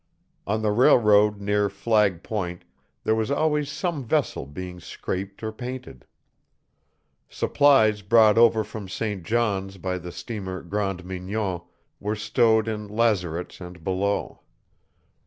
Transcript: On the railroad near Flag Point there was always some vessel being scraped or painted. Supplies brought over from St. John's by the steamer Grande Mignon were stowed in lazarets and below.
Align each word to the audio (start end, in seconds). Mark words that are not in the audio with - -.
On 0.47 0.63
the 0.63 0.71
railroad 0.71 1.39
near 1.39 1.69
Flag 1.69 2.23
Point 2.23 2.63
there 3.03 3.13
was 3.13 3.29
always 3.29 3.69
some 3.69 4.03
vessel 4.03 4.47
being 4.47 4.79
scraped 4.79 5.43
or 5.43 5.51
painted. 5.51 6.05
Supplies 7.29 8.01
brought 8.01 8.35
over 8.35 8.63
from 8.63 8.89
St. 8.89 9.21
John's 9.23 9.77
by 9.77 9.99
the 9.99 10.11
steamer 10.11 10.63
Grande 10.63 11.05
Mignon 11.05 11.61
were 11.99 12.15
stowed 12.15 12.67
in 12.67 12.87
lazarets 12.87 13.61
and 13.61 13.83
below. 13.83 14.39